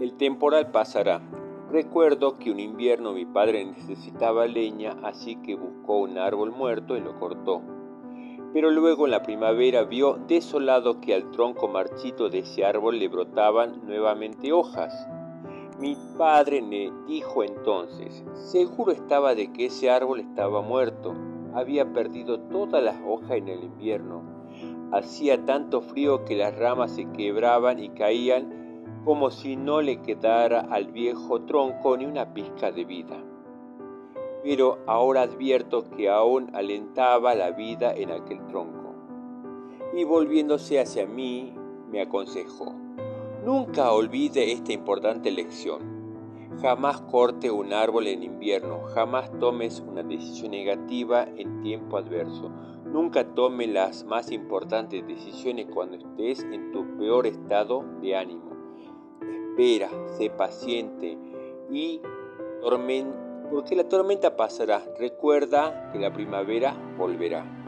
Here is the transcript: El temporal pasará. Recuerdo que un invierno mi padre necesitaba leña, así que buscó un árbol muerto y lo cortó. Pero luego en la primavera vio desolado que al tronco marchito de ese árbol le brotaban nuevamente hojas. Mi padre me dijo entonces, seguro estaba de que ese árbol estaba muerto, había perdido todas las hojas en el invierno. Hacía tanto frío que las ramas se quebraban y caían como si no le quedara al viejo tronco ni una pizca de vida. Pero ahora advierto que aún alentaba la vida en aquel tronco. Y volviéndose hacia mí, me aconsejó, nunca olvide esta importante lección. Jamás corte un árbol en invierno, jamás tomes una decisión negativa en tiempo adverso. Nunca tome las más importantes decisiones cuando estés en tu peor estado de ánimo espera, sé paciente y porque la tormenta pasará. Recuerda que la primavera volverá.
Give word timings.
El 0.00 0.14
temporal 0.16 0.72
pasará. 0.72 1.22
Recuerdo 1.70 2.36
que 2.36 2.50
un 2.50 2.58
invierno 2.58 3.12
mi 3.12 3.24
padre 3.24 3.64
necesitaba 3.64 4.46
leña, 4.46 4.96
así 5.04 5.36
que 5.36 5.54
buscó 5.54 5.98
un 5.98 6.18
árbol 6.18 6.50
muerto 6.50 6.96
y 6.96 7.00
lo 7.00 7.16
cortó. 7.20 7.62
Pero 8.52 8.70
luego 8.70 9.04
en 9.04 9.12
la 9.12 9.22
primavera 9.22 9.84
vio 9.84 10.18
desolado 10.26 11.00
que 11.00 11.14
al 11.14 11.30
tronco 11.30 11.68
marchito 11.68 12.28
de 12.28 12.40
ese 12.40 12.64
árbol 12.64 12.98
le 12.98 13.06
brotaban 13.06 13.86
nuevamente 13.86 14.52
hojas. 14.52 14.92
Mi 15.78 15.96
padre 16.18 16.60
me 16.60 16.92
dijo 17.06 17.44
entonces, 17.44 18.24
seguro 18.34 18.90
estaba 18.90 19.36
de 19.36 19.52
que 19.52 19.66
ese 19.66 19.90
árbol 19.90 20.20
estaba 20.20 20.60
muerto, 20.60 21.14
había 21.54 21.92
perdido 21.92 22.40
todas 22.40 22.82
las 22.82 22.96
hojas 23.06 23.32
en 23.32 23.46
el 23.46 23.62
invierno. 23.62 24.22
Hacía 24.92 25.44
tanto 25.44 25.82
frío 25.82 26.24
que 26.24 26.34
las 26.34 26.56
ramas 26.58 26.96
se 26.96 27.08
quebraban 27.12 27.78
y 27.78 27.90
caían 27.90 28.63
como 29.04 29.30
si 29.30 29.56
no 29.56 29.82
le 29.82 30.00
quedara 30.00 30.60
al 30.60 30.86
viejo 30.86 31.42
tronco 31.42 31.96
ni 31.96 32.06
una 32.06 32.32
pizca 32.32 32.72
de 32.72 32.84
vida. 32.86 33.22
Pero 34.42 34.78
ahora 34.86 35.22
advierto 35.22 35.90
que 35.90 36.08
aún 36.08 36.50
alentaba 36.54 37.34
la 37.34 37.50
vida 37.50 37.94
en 37.94 38.10
aquel 38.10 38.46
tronco. 38.46 38.94
Y 39.94 40.04
volviéndose 40.04 40.80
hacia 40.80 41.06
mí, 41.06 41.54
me 41.90 42.00
aconsejó, 42.00 42.72
nunca 43.44 43.92
olvide 43.92 44.52
esta 44.52 44.72
importante 44.72 45.30
lección. 45.30 45.92
Jamás 46.62 47.02
corte 47.02 47.50
un 47.50 47.72
árbol 47.72 48.06
en 48.06 48.22
invierno, 48.22 48.84
jamás 48.94 49.30
tomes 49.38 49.80
una 49.86 50.02
decisión 50.02 50.52
negativa 50.52 51.26
en 51.36 51.60
tiempo 51.60 51.98
adverso. 51.98 52.50
Nunca 52.86 53.34
tome 53.34 53.66
las 53.66 54.04
más 54.04 54.30
importantes 54.30 55.06
decisiones 55.06 55.66
cuando 55.72 55.96
estés 55.96 56.42
en 56.44 56.70
tu 56.72 56.96
peor 56.96 57.26
estado 57.26 57.84
de 58.00 58.16
ánimo 58.16 58.53
espera, 59.54 59.88
sé 60.16 60.30
paciente 60.30 61.16
y 61.70 62.00
porque 63.52 63.76
la 63.76 63.88
tormenta 63.88 64.36
pasará. 64.36 64.82
Recuerda 64.98 65.90
que 65.92 65.98
la 66.00 66.12
primavera 66.12 66.74
volverá. 66.98 67.63